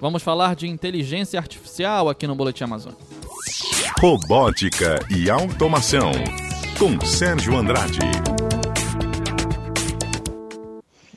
Vamos 0.00 0.22
falar 0.22 0.56
de 0.56 0.66
inteligência 0.66 1.38
artificial 1.38 2.08
aqui 2.08 2.26
no 2.26 2.34
Boletim 2.34 2.64
Amazônia. 2.64 2.96
Robótica 4.00 4.98
e 5.10 5.28
automação, 5.28 6.10
com 6.78 6.98
Sérgio 7.04 7.54
Andrade. 7.54 8.00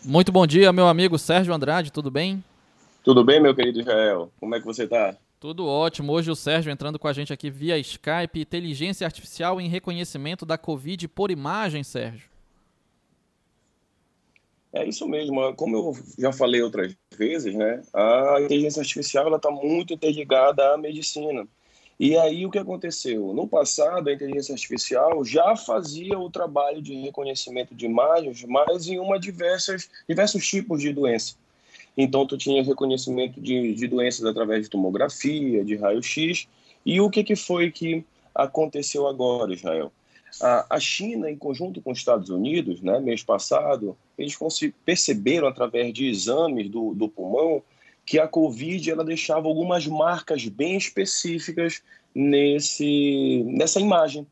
Muito 0.04 0.34
bom 0.34 0.46
dia, 0.46 0.74
meu 0.74 0.86
amigo 0.86 1.18
Sérgio 1.18 1.54
Andrade, 1.54 1.94
tudo 1.94 2.12
bem? 2.12 2.44
Tudo 3.06 3.24
bem, 3.24 3.42
meu 3.42 3.56
querido 3.56 3.80
Israel? 3.80 4.30
Como 4.38 4.54
é 4.54 4.60
que 4.60 4.66
você 4.66 4.84
está? 4.84 5.16
Tudo 5.40 5.66
ótimo. 5.66 6.12
Hoje 6.12 6.30
o 6.30 6.36
Sérgio 6.36 6.70
entrando 6.70 7.00
com 7.00 7.08
a 7.08 7.14
gente 7.14 7.32
aqui 7.32 7.50
via 7.50 7.78
Skype, 7.78 8.42
inteligência 8.42 9.08
artificial 9.08 9.62
em 9.62 9.70
reconhecimento 9.70 10.46
da 10.46 10.58
Covid 10.58 11.08
por 11.08 11.32
imagem, 11.32 11.84
Sérgio. 11.84 12.33
É 14.74 14.86
isso 14.86 15.08
mesmo. 15.08 15.54
Como 15.56 15.76
eu 15.78 15.98
já 16.18 16.34
falei 16.34 16.62
outras 16.62 16.96
vezes, 17.16 17.54
né? 17.54 17.84
A 17.94 18.42
inteligência 18.42 18.82
artificial 18.82 19.34
está 19.36 19.52
muito 19.52 19.94
interligada 19.94 20.74
à 20.74 20.78
medicina. 20.78 21.48
E 22.00 22.18
aí 22.18 22.44
o 22.44 22.50
que 22.50 22.58
aconteceu? 22.58 23.34
No 23.34 23.48
passado, 23.48 24.10
a 24.10 24.14
inteligência 24.14 24.54
artificial 24.54 25.24
já 25.24 25.56
fazia 25.56 26.18
o 26.18 26.30
trabalho 26.30 26.82
de 26.82 26.96
reconhecimento 26.96 27.76
de 27.76 27.86
imagens, 27.86 28.44
mas 28.46 28.88
em 28.88 29.00
uma 29.00 29.20
diversas 29.20 29.90
diversos 30.10 30.46
tipos 30.46 30.82
de 30.82 30.92
doença. 30.92 31.36
Então, 31.96 32.26
tu 32.26 32.36
tinha 32.36 32.64
reconhecimento 32.64 33.40
de, 33.40 33.76
de 33.76 33.88
doenças 33.88 34.26
através 34.26 34.64
de 34.64 34.70
tomografia, 34.70 35.64
de 35.64 35.76
raio-x. 35.76 36.48
E 36.84 37.00
o 37.00 37.12
que, 37.12 37.24
que 37.24 37.36
foi 37.36 37.70
que 37.70 38.04
aconteceu 38.34 39.08
agora, 39.08 39.54
Israel? 39.54 39.92
A, 40.42 40.80
China, 40.80 41.30
em 41.30 41.38
conjunto 41.38 41.82
com 41.82 41.92
os 41.92 42.00
Estados 42.00 42.30
Unidos, 42.30 42.82
né, 42.82 43.00
mês 43.00 43.24
passado, 43.24 43.98
eles 44.18 44.38
perceberam 44.86 45.48
através 45.48 45.94
de 45.94 46.08
exames 46.08 46.70
do, 46.70 46.94
do 46.94 47.08
pulmão 47.08 47.62
que 48.06 48.20
a 48.20 48.28
Covid 48.28 48.90
ela 48.90 49.04
deixava 49.04 49.48
algumas 49.48 49.88
marcas 49.88 50.48
bem 50.48 50.76
específicas 50.76 51.82
nesse, 52.14 53.44
nessa 53.46 53.80
imagem. 53.80 54.28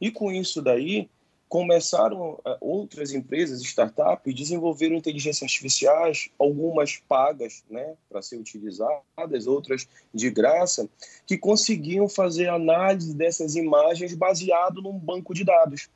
E 0.00 0.10
com 0.10 0.30
isso 0.30 0.62
daí, 0.62 1.08
começaram 1.48 2.40
eh, 2.44 2.56
outras 2.60 3.12
empresas, 3.12 3.62
startups, 3.62 4.34
desenvolveram 4.34 4.96
inteligências 4.96 5.42
artificiais, 5.42 6.28
algumas 6.38 6.96
pagas 7.08 7.62
né, 7.70 7.94
para 8.08 8.20
ser 8.20 8.36
utilizadas, 8.36 9.46
outras 9.46 9.88
de 10.12 10.30
graça, 10.30 10.88
que 11.26 11.38
conseguiam 11.38 12.08
fazer 12.08 12.48
análise 12.48 13.14
dessas 13.14 13.54
imagens 13.54 14.14
baseado 14.14 14.82
num 14.82 14.98
banco 14.98 15.32
de 15.32 15.44
dados. 15.44 15.88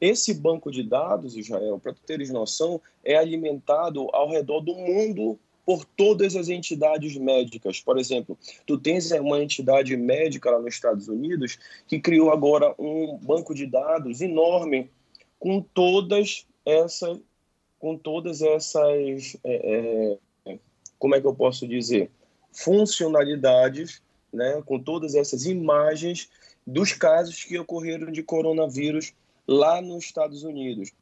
Esse 0.00 0.34
banco 0.34 0.70
de 0.70 0.82
dados, 0.82 1.36
Israel, 1.36 1.78
para 1.78 1.94
teres 2.06 2.30
noção, 2.30 2.80
é 3.04 3.16
alimentado 3.16 4.08
ao 4.12 4.30
redor 4.30 4.60
do 4.60 4.74
mundo 4.74 5.38
por 5.64 5.84
todas 5.84 6.36
as 6.36 6.48
entidades 6.48 7.16
médicas. 7.16 7.80
Por 7.80 7.98
exemplo, 7.98 8.38
tu 8.66 8.78
tens 8.78 9.10
uma 9.12 9.42
entidade 9.42 9.96
médica 9.96 10.50
lá 10.50 10.58
nos 10.58 10.74
Estados 10.74 11.08
Unidos 11.08 11.58
que 11.86 12.00
criou 12.00 12.30
agora 12.30 12.74
um 12.78 13.16
banco 13.18 13.54
de 13.54 13.66
dados 13.66 14.20
enorme 14.20 14.90
com 15.38 15.60
todas 15.60 16.46
essas, 16.64 17.18
com 17.78 17.96
todas 17.96 18.42
essas, 18.42 19.36
é, 19.44 20.18
é, 20.46 20.58
como 20.98 21.14
é 21.14 21.20
que 21.20 21.26
eu 21.26 21.34
posso 21.34 21.66
dizer, 21.66 22.10
funcionalidades, 22.52 24.02
né, 24.32 24.62
com 24.64 24.78
todas 24.78 25.14
essas 25.14 25.46
imagens 25.46 26.28
dos 26.66 26.92
casos 26.92 27.44
que 27.44 27.58
ocorreram 27.58 28.10
de 28.10 28.22
coronavírus 28.22 29.12
lá 29.46 29.80
nos 29.80 30.04
Estados 30.04 30.44
Unidos. 30.44 30.92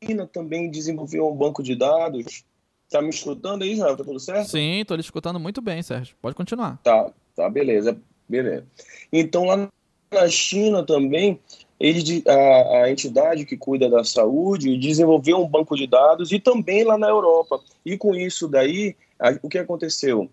A 0.00 0.06
China 0.06 0.26
também 0.26 0.70
desenvolveu 0.70 1.28
um 1.28 1.36
banco 1.36 1.62
de 1.62 1.74
dados 1.74 2.44
Tá 2.92 3.00
me 3.00 3.08
escutando 3.08 3.62
aí, 3.62 3.72
Israel? 3.72 3.96
Tá 3.96 4.04
tudo 4.04 4.20
certo? 4.20 4.50
Sim, 4.50 4.84
tô 4.86 4.94
lhe 4.94 5.00
escutando 5.00 5.40
muito 5.40 5.62
bem, 5.62 5.82
Sérgio. 5.82 6.14
Pode 6.20 6.36
continuar. 6.36 6.78
Tá, 6.84 7.10
tá, 7.34 7.48
beleza, 7.48 7.96
beleza. 8.28 8.66
Então, 9.10 9.46
lá 9.46 9.66
na 10.12 10.28
China 10.28 10.84
também, 10.84 11.40
a, 12.28 12.82
a, 12.82 12.90
entidade 12.90 13.46
que 13.46 13.56
cuida 13.56 13.88
da 13.88 14.04
saúde 14.04 14.76
desenvolveu 14.76 15.38
um 15.42 15.48
banco 15.48 15.74
de 15.74 15.86
dados 15.86 16.30
e 16.32 16.38
também 16.38 16.84
lá 16.84 16.98
na 16.98 17.08
Europa. 17.08 17.60
E 17.84 17.96
com 17.96 18.14
isso 18.14 18.46
daí, 18.46 18.94
a, 19.18 19.38
o 19.42 19.48
que 19.48 19.56
aconteceu? 19.56 20.28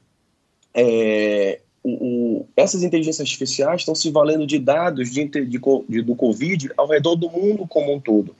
É, 0.73 1.61
o, 1.81 1.89
o, 1.89 2.47
essas 2.57 2.83
inteligências 2.83 3.21
artificiais 3.25 3.81
estão 3.81 3.95
se 3.95 4.11
valendo 4.11 4.45
de 4.45 4.59
dados 4.59 5.09
de, 5.09 5.23
de, 5.25 5.45
de, 5.47 6.01
do 6.01 6.15
Covid 6.15 6.69
ao 6.75 6.87
redor 6.87 7.15
do 7.15 7.29
mundo 7.29 7.65
como 7.65 7.93
um 7.93 8.01
todo. 8.01 8.35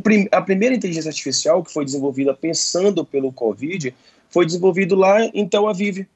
Prim, 0.00 0.28
a 0.30 0.42
primeira 0.42 0.74
inteligência 0.74 1.08
artificial 1.08 1.62
que 1.62 1.72
foi 1.72 1.84
desenvolvida 1.84 2.34
pensando 2.34 3.04
pelo 3.04 3.32
Covid 3.32 3.94
foi 4.28 4.44
desenvolvido 4.44 4.94
lá 4.94 5.24
em 5.26 5.48
Tel 5.48 5.68
Aviv, 5.68 6.06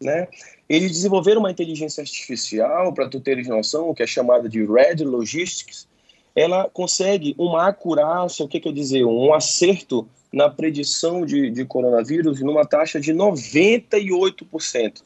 né? 0.00 0.28
Eles 0.68 0.92
desenvolveram 0.92 1.40
uma 1.40 1.50
inteligência 1.50 2.00
artificial, 2.00 2.92
para 2.92 3.08
tu 3.08 3.20
teres 3.20 3.46
noção, 3.46 3.94
que 3.94 4.02
é 4.02 4.06
chamada 4.06 4.48
de 4.48 4.64
Red 4.64 5.04
Logistics. 5.04 5.86
Ela 6.34 6.68
consegue 6.68 7.34
uma 7.38 7.68
acurácia, 7.68 8.44
o 8.44 8.48
que 8.48 8.60
quer 8.60 8.72
dizer? 8.72 9.04
Um 9.04 9.32
acerto 9.32 10.06
na 10.32 10.50
predição 10.50 11.24
de, 11.24 11.50
de 11.50 11.64
coronavírus 11.64 12.40
numa 12.40 12.66
taxa 12.66 13.00
de 13.00 13.14
98%. 13.14 15.02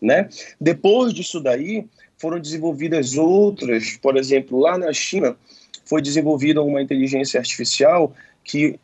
Né? 0.00 0.28
Depois 0.60 1.14
disso 1.14 1.40
daí, 1.40 1.86
foram 2.18 2.38
desenvolvidas 2.38 3.16
outras, 3.16 3.96
por 3.96 4.16
exemplo, 4.16 4.58
lá 4.58 4.76
na 4.76 4.92
China, 4.92 5.36
foi 5.86 6.02
desenvolvida 6.02 6.60
uma 6.62 6.82
inteligência 6.82 7.38
artificial 7.38 8.12
que 8.44 8.78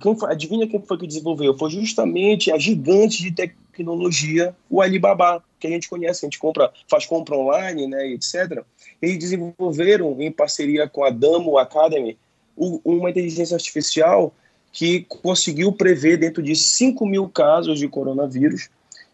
quem 0.00 0.16
foi, 0.16 0.32
adivinha 0.32 0.66
quem 0.66 0.80
foi 0.80 0.96
que 0.96 1.06
desenvolveu? 1.06 1.56
Foi 1.56 1.70
justamente 1.70 2.50
a 2.50 2.58
gigante 2.58 3.22
de 3.22 3.30
tecnologia, 3.30 4.56
o 4.70 4.80
Alibaba, 4.80 5.44
que 5.58 5.66
a 5.66 5.70
gente 5.70 5.88
conhece, 5.88 6.24
a 6.24 6.26
gente 6.26 6.38
compra, 6.38 6.72
faz 6.88 7.04
compra 7.04 7.36
online, 7.36 7.86
né, 7.86 8.08
etc. 8.08 8.64
Eles 9.02 9.18
desenvolveram, 9.18 10.16
em 10.20 10.32
parceria 10.32 10.88
com 10.88 11.04
a 11.04 11.10
Damo 11.10 11.58
Academy, 11.58 12.16
uma 12.56 13.10
inteligência 13.10 13.54
artificial 13.54 14.32
que 14.72 15.04
conseguiu 15.08 15.72
prever 15.72 16.16
dentro 16.16 16.42
de 16.42 16.54
5 16.54 17.04
mil 17.06 17.28
casos 17.28 17.78
de 17.78 17.88
coronavírus 17.88 18.70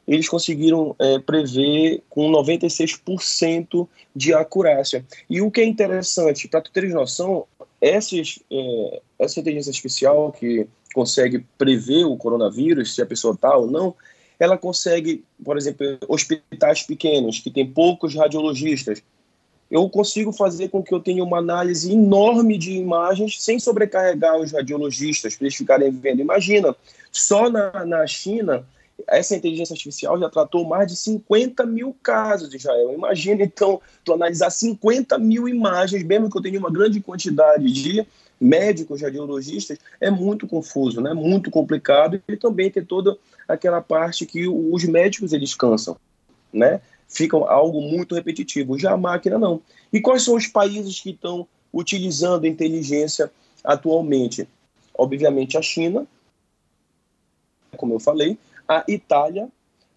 eles 0.06 0.28
conseguiram 0.28 0.94
é, 0.98 1.18
prever 1.18 2.02
com 2.08 2.30
96% 2.30 3.88
de 4.14 4.32
acurácia. 4.32 5.04
E 5.28 5.40
o 5.40 5.50
que 5.50 5.60
é 5.60 5.64
interessante, 5.64 6.48
para 6.48 6.60
tu 6.60 6.70
teres 6.70 6.94
noção, 6.94 7.46
essas, 7.80 8.38
é, 8.50 9.00
essa 9.18 9.40
inteligência 9.40 9.70
artificial 9.70 10.32
que 10.32 10.66
consegue 10.94 11.44
prever 11.58 12.04
o 12.04 12.16
coronavírus, 12.16 12.94
se 12.94 13.02
a 13.02 13.06
pessoa 13.06 13.34
está 13.34 13.56
ou 13.56 13.70
não, 13.70 13.94
ela 14.38 14.56
consegue, 14.56 15.24
por 15.44 15.56
exemplo, 15.56 15.98
hospitais 16.08 16.82
pequenos, 16.82 17.40
que 17.40 17.50
tem 17.50 17.66
poucos 17.66 18.14
radiologistas, 18.14 19.02
eu 19.70 19.88
consigo 19.90 20.32
fazer 20.32 20.68
com 20.68 20.82
que 20.82 20.94
eu 20.94 21.00
tenha 21.00 21.24
uma 21.24 21.38
análise 21.38 21.92
enorme 21.92 22.56
de 22.56 22.72
imagens 22.72 23.42
sem 23.42 23.58
sobrecarregar 23.58 24.38
os 24.38 24.52
radiologistas 24.52 25.34
para 25.34 25.46
eles 25.46 25.56
ficarem 25.56 25.90
vendo. 25.90 26.20
Imagina, 26.20 26.74
só 27.10 27.50
na, 27.50 27.84
na 27.84 28.06
China 28.06 28.64
essa 29.06 29.36
inteligência 29.36 29.74
artificial 29.74 30.18
já 30.18 30.28
tratou 30.28 30.64
mais 30.64 30.88
de 30.88 30.96
50 30.96 31.66
mil 31.66 31.94
casos 32.02 32.52
Israel. 32.52 32.92
Imagina, 32.92 33.42
então, 33.42 33.80
tu 34.04 34.12
analisar 34.12 34.50
50 34.50 35.18
mil 35.18 35.48
imagens, 35.48 36.02
mesmo 36.02 36.30
que 36.30 36.38
eu 36.38 36.42
tenha 36.42 36.58
uma 36.58 36.70
grande 36.70 37.00
quantidade 37.00 37.70
de 37.70 38.06
médicos, 38.40 39.02
radiologistas, 39.02 39.78
é 40.00 40.10
muito 40.10 40.46
confuso, 40.46 41.00
né? 41.00 41.14
muito 41.14 41.50
complicado, 41.50 42.20
e 42.28 42.36
também 42.36 42.70
tem 42.70 42.84
toda 42.84 43.16
aquela 43.48 43.80
parte 43.80 44.26
que 44.26 44.46
os 44.46 44.84
médicos 44.84 45.32
eles 45.32 45.54
cansam, 45.54 45.96
né? 46.52 46.80
Fica 47.08 47.36
algo 47.36 47.80
muito 47.80 48.14
repetitivo. 48.14 48.78
Já 48.78 48.92
a 48.92 48.96
máquina 48.96 49.38
não. 49.38 49.62
E 49.92 50.00
quais 50.00 50.22
são 50.22 50.34
os 50.34 50.48
países 50.48 51.00
que 51.00 51.10
estão 51.10 51.46
utilizando 51.72 52.46
inteligência 52.46 53.30
atualmente? 53.62 54.48
Obviamente 54.92 55.56
a 55.56 55.62
China, 55.62 56.06
como 57.76 57.94
eu 57.94 58.00
falei, 58.00 58.38
a 58.68 58.84
Itália, 58.88 59.48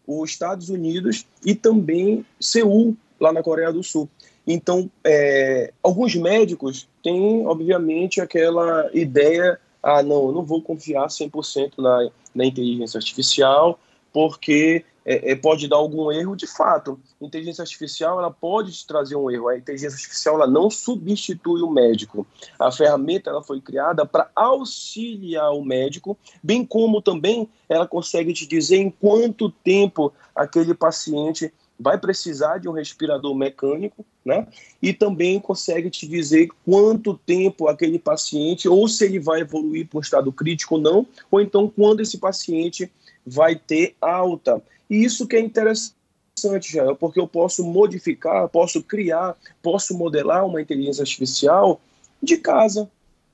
os 0.05 0.29
Estados 0.29 0.69
Unidos 0.69 1.25
e 1.45 1.55
também 1.55 2.25
Seul, 2.39 2.95
lá 3.19 3.31
na 3.31 3.43
Coreia 3.43 3.71
do 3.71 3.83
Sul. 3.83 4.09
Então, 4.45 4.89
é, 5.03 5.71
alguns 5.83 6.15
médicos 6.15 6.87
têm, 7.03 7.45
obviamente, 7.45 8.19
aquela 8.19 8.89
ideia: 8.93 9.59
ah, 9.81 10.01
não, 10.01 10.27
eu 10.27 10.31
não 10.31 10.43
vou 10.43 10.61
confiar 10.61 11.07
100% 11.07 11.73
na, 11.77 12.09
na 12.33 12.45
inteligência 12.45 12.97
artificial, 12.97 13.79
porque 14.11 14.83
é, 15.05 15.31
é, 15.31 15.35
pode 15.35 15.67
dar 15.67 15.77
algum 15.77 16.11
erro 16.11 16.35
de 16.35 16.45
fato. 16.45 16.99
Inteligência 17.19 17.63
artificial 17.63 18.19
ela 18.19 18.29
pode 18.29 18.71
te 18.71 18.85
trazer 18.85 19.15
um 19.15 19.31
erro. 19.31 19.47
A 19.47 19.57
inteligência 19.57 19.95
artificial 19.95 20.35
ela 20.35 20.47
não 20.47 20.69
substitui 20.69 21.61
o 21.61 21.71
médico. 21.71 22.27
A 22.59 22.71
ferramenta 22.71 23.29
ela 23.29 23.41
foi 23.41 23.59
criada 23.59 24.05
para 24.05 24.29
auxiliar 24.35 25.51
o 25.51 25.63
médico, 25.63 26.17
bem 26.43 26.63
como 26.63 27.01
também 27.01 27.49
ela 27.67 27.87
consegue 27.87 28.33
te 28.33 28.45
dizer 28.45 28.77
em 28.77 28.91
quanto 28.91 29.49
tempo 29.49 30.13
aquele 30.35 30.73
paciente 30.73 31.51
vai 31.79 31.97
precisar 31.97 32.57
de 32.57 32.67
um 32.67 32.73
respirador 32.73 33.33
mecânico, 33.33 34.05
né? 34.25 34.45
E 34.81 34.91
também 34.91 35.39
consegue 35.39 35.89
te 35.89 36.05
dizer 36.07 36.49
quanto 36.65 37.13
tempo 37.25 37.69
aquele 37.69 37.97
paciente, 37.97 38.67
ou 38.67 38.87
se 38.87 39.05
ele 39.05 39.17
vai 39.17 39.41
evoluir 39.41 39.87
para 39.87 39.97
um 39.97 40.01
estado 40.01 40.31
crítico 40.31 40.75
ou 40.75 40.81
não, 40.81 41.07
ou 41.31 41.39
então 41.39 41.71
quando 41.73 42.01
esse 42.01 42.17
paciente 42.17 42.91
vai 43.25 43.55
ter 43.55 43.95
alta. 44.01 44.61
E 44.89 45.03
isso 45.03 45.27
que 45.27 45.35
é 45.35 45.39
interessante, 45.39 45.93
Jael, 46.71 46.95
porque 46.95 47.19
eu 47.19 47.27
posso 47.27 47.63
modificar, 47.63 48.47
posso 48.49 48.81
criar, 48.83 49.35
posso 49.61 49.97
modelar 49.97 50.45
uma 50.45 50.61
inteligência 50.61 51.01
artificial 51.01 51.79
de 52.21 52.37
casa, 52.37 52.89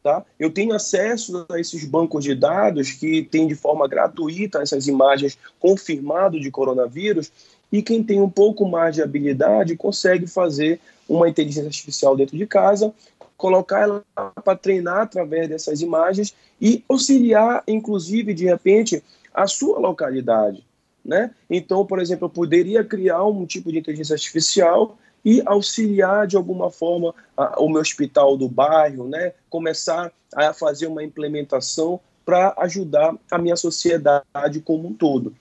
Tá? 0.06 0.24
Eu 0.38 0.52
tenho 0.52 0.76
acesso 0.76 1.48
a 1.50 1.60
esses 1.60 1.84
bancos 1.84 2.24
de 2.24 2.36
dados 2.36 2.92
que 2.92 3.24
tem 3.24 3.48
de 3.48 3.56
forma 3.56 3.88
gratuita 3.88 4.62
essas 4.62 4.86
imagens 4.86 5.36
confirmado 5.60 6.40
de 6.40 6.52
coronavírus 6.52 7.32
e 7.72 7.82
quem 7.82 8.04
tem 8.04 8.22
um 8.22 8.30
pouco 8.30 8.70
mais 8.70 8.94
de 8.94 9.02
habilidade 9.02 9.76
consegue 9.76 10.28
fazer 10.28 10.80
uma 11.10 11.28
inteligência 11.28 11.70
artificial 11.70 12.16
dentro 12.16 12.38
de 12.38 12.46
casa, 12.46 12.94
colocar 13.36 13.82
ela 13.82 14.04
para 14.44 14.56
treinar 14.56 15.02
através 15.02 15.50
dessas 15.50 15.82
imagens 15.82 16.36
e 16.62 16.84
auxiliar, 16.88 17.64
inclusive, 17.68 18.32
de 18.36 18.46
repente, 18.46 19.04
a 19.36 19.48
sua 19.48 19.80
localidade. 19.80 20.66
Né? 21.04 21.32
Então, 21.50 21.86
por 21.86 22.00
exemplo, 22.00 22.26
eu 22.26 22.30
poderia 22.30 22.84
criar 22.84 23.24
um 23.26 23.46
tipo 23.46 23.72
de 23.72 23.78
inteligência 23.78 24.16
artificial 24.16 24.98
e 25.24 25.42
auxiliar 25.46 26.28
de 26.28 26.36
alguma 26.36 26.72
forma 26.72 27.14
a, 27.36 27.62
o 27.62 27.70
meu 27.70 27.82
hospital 27.82 28.38
do 28.38 28.48
bairro, 28.48 29.08
né? 29.08 29.34
Começar 29.50 30.12
a 30.36 30.54
fazer 30.54 30.86
uma 30.86 31.04
implementação 31.04 32.00
para 32.24 32.54
ajudar 32.58 33.16
a 33.32 33.38
minha 33.38 33.56
sociedade 33.56 34.60
como 34.64 34.88
um 34.88 34.94
todo. 34.94 35.34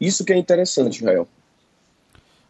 Isso 0.00 0.24
que 0.24 0.32
é 0.32 0.36
interessante, 0.36 0.98
Israel. 0.98 1.26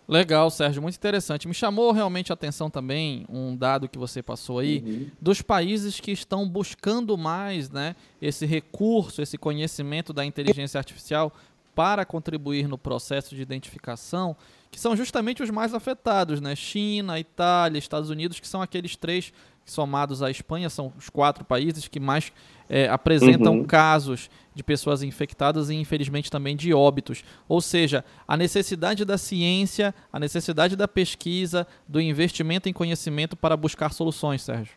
Legal, 0.08 0.48
Sérgio, 0.50 0.80
muito 0.80 0.94
interessante. 0.94 1.48
Me 1.48 1.54
chamou 1.54 1.90
realmente 1.90 2.32
a 2.32 2.34
atenção 2.34 2.70
também 2.70 3.26
um 3.28 3.56
dado 3.56 3.88
que 3.88 3.98
você 3.98 4.22
passou 4.22 4.60
aí 4.60 4.82
uhum. 4.86 5.06
dos 5.20 5.42
países 5.42 5.98
que 5.98 6.12
estão 6.12 6.48
buscando 6.48 7.18
mais, 7.18 7.70
né, 7.70 7.96
esse 8.22 8.46
recurso, 8.46 9.20
esse 9.20 9.36
conhecimento 9.36 10.12
da 10.12 10.24
inteligência 10.24 10.78
artificial 10.78 11.32
para 11.76 12.06
contribuir 12.06 12.67
no 12.67 12.78
processo 12.78 13.37
de 13.37 13.43
identificação 13.43 14.34
que 14.70 14.81
são 14.81 14.96
justamente 14.96 15.43
os 15.43 15.50
mais 15.50 15.73
afetados, 15.73 16.40
né? 16.40 16.56
China, 16.56 17.19
Itália, 17.20 17.78
Estados 17.78 18.11
Unidos, 18.11 18.40
que 18.40 18.49
são 18.49 18.61
aqueles 18.61 18.96
três 18.96 19.32
somados 19.64 20.23
à 20.23 20.31
Espanha, 20.31 20.70
são 20.70 20.93
os 20.99 21.08
quatro 21.08 21.44
países 21.44 21.88
que 21.88 21.99
mais 22.00 22.32
é, 22.69 22.88
apresentam 22.88 23.58
uhum. 23.58 23.64
casos 23.64 24.31
de 24.55 24.62
pessoas 24.62 25.02
infectadas 25.02 25.70
e, 25.70 25.75
infelizmente, 25.75 26.31
também 26.31 26.56
de 26.56 26.73
óbitos. 26.73 27.25
Ou 27.49 27.61
seja, 27.61 28.05
a 28.26 28.37
necessidade 28.37 29.05
da 29.05 29.19
ciência, 29.19 29.94
a 30.12 30.19
necessidade 30.19 30.76
da 30.76 30.87
pesquisa, 30.88 31.67
do 31.87 32.00
investimento 32.00 32.69
em 32.69 32.73
conhecimento 32.73 33.37
para 33.37 33.56
buscar 33.56 33.93
soluções, 33.93 34.43
Sérgio. 34.43 34.75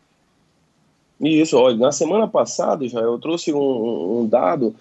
Isso, 1.21 1.57
olha, 1.57 1.77
na 1.77 1.91
semana 1.91 2.27
passada 2.27 2.87
já 2.87 2.99
eu 2.99 3.19
trouxe 3.19 3.53
um, 3.53 4.21
um 4.21 4.27
dado 4.27 4.75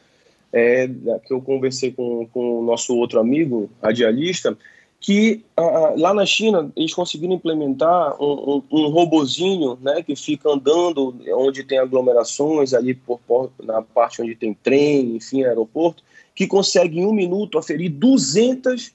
é, 0.52 0.88
que 1.26 1.32
eu 1.32 1.40
conversei 1.40 1.92
com, 1.92 2.26
com 2.32 2.60
o 2.60 2.64
nosso 2.64 2.96
outro 2.96 3.20
amigo, 3.20 3.70
radialista, 3.82 4.56
que 5.00 5.44
uh, 5.56 6.00
lá 6.00 6.12
na 6.12 6.26
China 6.26 6.72
eles 6.74 6.92
conseguiram 6.92 7.34
implementar 7.34 8.20
um, 8.20 8.56
um, 8.56 8.78
um, 8.78 8.88
robozinho 8.88 9.78
né, 9.80 10.02
que 10.02 10.16
fica 10.16 10.50
andando 10.50 11.14
onde 11.34 11.62
tem 11.62 11.78
aglomerações, 11.78 12.74
ali 12.74 12.94
por, 12.94 13.20
por, 13.20 13.50
na 13.62 13.80
parte 13.80 14.20
onde 14.20 14.34
tem 14.34 14.54
trem, 14.54 15.16
enfim, 15.16 15.44
aeroporto, 15.44 16.02
que 16.34 16.46
consegue 16.46 16.98
em 16.98 17.06
um 17.06 17.12
minuto 17.12 17.58
aferir 17.58 17.90
200, 17.90 18.92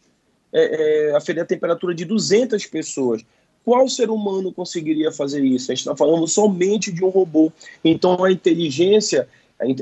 é, 0.52 1.12
é, 1.12 1.16
aferir 1.16 1.42
a 1.42 1.46
temperatura 1.46 1.96
de 1.96 2.04
200 2.04 2.66
pessoas. 2.66 3.24
Qual 3.64 3.88
ser 3.88 4.10
humano 4.10 4.52
conseguiria 4.52 5.10
fazer 5.10 5.42
isso? 5.42 5.72
A 5.72 5.76
gente 5.76 5.84
está 5.84 5.96
falando 5.96 6.28
somente 6.28 6.92
de 6.92 7.04
um 7.04 7.10
robô. 7.10 7.50
Então 7.84 8.22
a 8.22 8.30
inteligência 8.30 9.28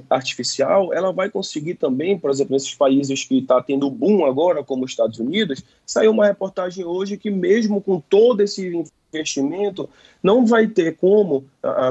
artificial, 0.09 0.93
ela 0.93 1.11
vai 1.11 1.29
conseguir 1.29 1.75
também, 1.75 2.17
por 2.17 2.29
exemplo, 2.29 2.53
nesses 2.53 2.73
países 2.73 3.23
que 3.23 3.39
está 3.39 3.61
tendo 3.61 3.89
boom 3.89 4.25
agora, 4.25 4.63
como 4.63 4.85
os 4.85 4.91
Estados 4.91 5.19
Unidos, 5.19 5.63
saiu 5.85 6.11
uma 6.11 6.27
reportagem 6.27 6.85
hoje 6.85 7.17
que 7.17 7.31
mesmo 7.31 7.81
com 7.81 7.99
todo 7.99 8.41
esse 8.41 8.83
investimento, 9.13 9.89
não 10.23 10.45
vai 10.45 10.67
ter 10.67 10.95
como, 10.95 11.43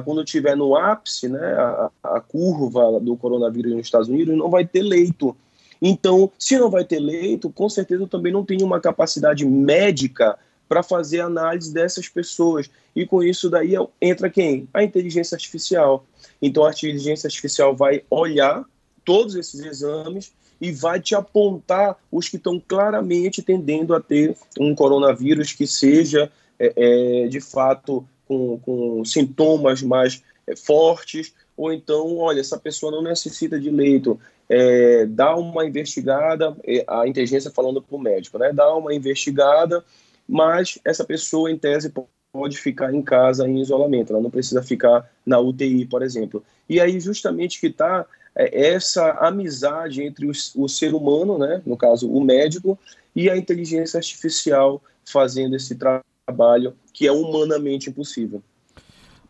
quando 0.04 0.22
estiver 0.22 0.56
no 0.56 0.76
ápice, 0.76 1.28
né, 1.28 1.38
a, 1.38 1.90
a 2.02 2.20
curva 2.20 2.98
do 3.00 3.16
coronavírus 3.16 3.72
nos 3.72 3.86
Estados 3.86 4.08
Unidos, 4.08 4.36
não 4.36 4.48
vai 4.48 4.64
ter 4.64 4.82
leito. 4.82 5.36
Então, 5.82 6.30
se 6.38 6.58
não 6.58 6.70
vai 6.70 6.84
ter 6.84 6.98
leito, 6.98 7.50
com 7.50 7.68
certeza 7.68 8.06
também 8.06 8.32
não 8.32 8.44
tem 8.44 8.62
uma 8.62 8.80
capacidade 8.80 9.44
médica 9.46 10.38
para 10.70 10.84
fazer 10.84 11.18
análise 11.18 11.74
dessas 11.74 12.08
pessoas. 12.08 12.70
E 12.94 13.04
com 13.04 13.24
isso 13.24 13.50
daí 13.50 13.74
entra 14.00 14.30
quem? 14.30 14.68
A 14.72 14.84
inteligência 14.84 15.34
artificial. 15.34 16.06
Então 16.40 16.64
a 16.64 16.70
inteligência 16.70 17.26
artificial 17.26 17.74
vai 17.74 18.04
olhar 18.08 18.64
todos 19.04 19.34
esses 19.34 19.58
exames 19.58 20.32
e 20.60 20.70
vai 20.70 21.00
te 21.00 21.16
apontar 21.16 21.96
os 22.08 22.28
que 22.28 22.36
estão 22.36 22.62
claramente 22.68 23.42
tendendo 23.42 23.96
a 23.96 24.00
ter 24.00 24.36
um 24.60 24.72
coronavírus 24.72 25.52
que 25.52 25.66
seja 25.66 26.30
é, 26.56 27.24
é, 27.24 27.26
de 27.26 27.40
fato 27.40 28.06
com, 28.28 28.60
com 28.60 29.04
sintomas 29.04 29.82
mais 29.82 30.22
é, 30.46 30.54
fortes, 30.54 31.34
ou 31.56 31.72
então, 31.72 32.16
olha, 32.18 32.38
essa 32.38 32.58
pessoa 32.58 32.92
não 32.92 33.02
necessita 33.02 33.58
de 33.58 33.70
leito, 33.70 34.20
é, 34.48 35.04
dá 35.06 35.34
uma 35.34 35.66
investigada, 35.66 36.56
é, 36.64 36.84
a 36.86 37.08
inteligência 37.08 37.50
falando 37.50 37.82
para 37.82 37.96
o 37.96 38.00
médico, 38.00 38.38
né? 38.38 38.52
Dá 38.52 38.72
uma 38.76 38.94
investigada 38.94 39.84
mas 40.30 40.78
essa 40.84 41.04
pessoa, 41.04 41.50
em 41.50 41.58
tese, 41.58 41.92
pode 42.32 42.56
ficar 42.56 42.94
em 42.94 43.02
casa 43.02 43.48
em 43.48 43.60
isolamento, 43.60 44.12
ela 44.12 44.22
não 44.22 44.30
precisa 44.30 44.62
ficar 44.62 45.10
na 45.26 45.40
UTI, 45.40 45.84
por 45.86 46.02
exemplo. 46.02 46.44
E 46.68 46.80
aí, 46.80 47.00
justamente 47.00 47.58
que 47.58 47.66
está 47.66 48.06
é, 48.36 48.68
essa 48.68 49.10
amizade 49.14 50.02
entre 50.04 50.26
o, 50.26 50.30
o, 50.30 50.68
ser 50.68 50.94
humano, 50.94 51.36
né, 51.36 51.60
no 51.66 51.76
caso, 51.76 52.08
o 52.08 52.22
médico, 52.22 52.78
e 53.14 53.28
a 53.28 53.36
inteligência 53.36 53.98
artificial 53.98 54.80
fazendo 55.04 55.56
esse 55.56 55.74
tra 55.74 56.00
trabalho 56.24 56.76
que 56.92 57.08
é 57.08 57.12
humanamente 57.12 57.90
impossível. 57.90 58.40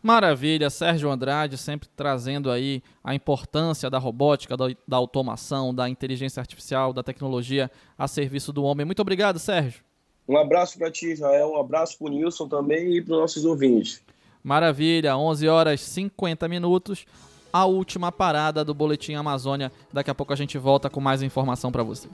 Maravilha, 0.03 0.69
Sérgio 0.69 1.09
Andrade 1.09 1.57
sempre 1.57 1.89
trazendo 1.95 2.51
aí 2.51 2.83
a 3.03 3.15
importância 3.15 3.89
da 3.89 3.97
robótica, 3.97 4.55
da, 4.55 4.65
da 4.87 4.97
automação, 4.97 5.73
da 5.73 5.89
inteligência 5.89 6.39
artificial, 6.39 6.93
da 6.93 7.01
tecnologia 7.01 7.71
a 7.97 8.07
serviço 8.07 8.53
do 8.53 8.63
homem. 8.63 8.85
Muito 8.85 9.01
obrigado, 9.01 9.39
Sérgio. 9.39 9.83
Um 10.27 10.37
abraço 10.37 10.77
para 10.77 10.91
ti, 10.91 11.11
Israel, 11.11 11.53
um 11.53 11.59
abraço 11.59 11.97
para 11.97 12.07
o 12.07 12.09
Nilson 12.09 12.47
também 12.47 12.95
e 12.95 13.01
para 13.01 13.13
os 13.13 13.19
nossos 13.19 13.45
ouvintes. 13.45 14.01
Maravilha, 14.43 15.17
11 15.17 15.47
horas 15.47 15.81
50 15.81 16.47
minutos, 16.47 17.05
a 17.51 17.65
última 17.65 18.11
parada 18.11 18.63
do 18.63 18.73
Boletim 18.73 19.13
Amazônia. 19.13 19.71
Daqui 19.91 20.09
a 20.09 20.15
pouco 20.15 20.33
a 20.33 20.35
gente 20.35 20.57
volta 20.57 20.89
com 20.89 20.99
mais 20.99 21.21
informação 21.21 21.71
para 21.71 21.83
você. 21.83 22.07